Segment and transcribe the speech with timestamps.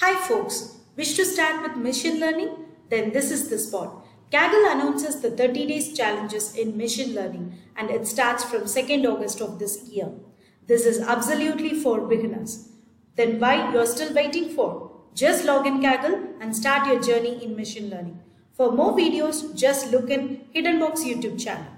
[0.00, 2.50] Hi folks, wish to start with machine learning?
[2.88, 4.06] Then this is the spot.
[4.30, 9.40] Kaggle announces the 30 days challenges in machine learning and it starts from 2nd August
[9.40, 10.12] of this year.
[10.68, 12.68] This is absolutely for beginners.
[13.16, 14.92] Then why you're still waiting for?
[15.14, 18.20] Just log in Kaggle and start your journey in machine learning.
[18.52, 21.77] For more videos, just look in Hidden Box YouTube channel.